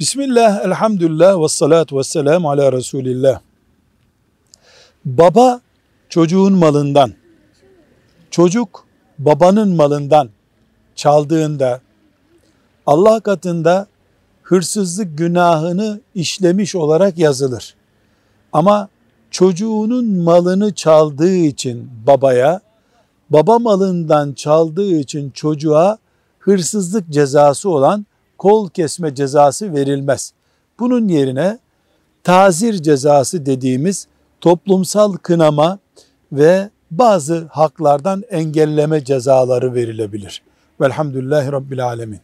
[0.00, 3.40] Bismillah, elhamdülillah ve salatu ve selamu ala Resulillah.
[5.04, 5.60] Baba
[6.08, 7.12] çocuğun malından,
[8.30, 8.84] çocuk
[9.18, 10.30] babanın malından
[10.94, 11.80] çaldığında
[12.86, 13.86] Allah katında
[14.42, 17.74] hırsızlık günahını işlemiş olarak yazılır.
[18.52, 18.88] Ama
[19.30, 22.60] çocuğunun malını çaldığı için babaya,
[23.30, 25.98] baba malından çaldığı için çocuğa
[26.38, 28.06] hırsızlık cezası olan
[28.40, 30.32] kol kesme cezası verilmez.
[30.78, 31.58] Bunun yerine
[32.24, 34.06] tazir cezası dediğimiz
[34.40, 35.78] toplumsal kınama
[36.32, 40.42] ve bazı haklardan engelleme cezaları verilebilir.
[40.80, 42.20] Velhamdülillahi Rabbil Alemin.